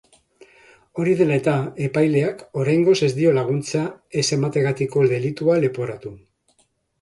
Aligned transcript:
Hori 1.01 1.11
dela 1.17 1.35
eta, 1.41 1.51
epaileak 1.87 2.41
oraingoz 2.61 2.95
ez 3.09 3.11
dio 3.19 3.35
laguntza 3.39 3.83
ez 4.23 4.25
emategatiko 4.39 5.05
delitua 5.13 5.61
leporatu. 5.67 6.17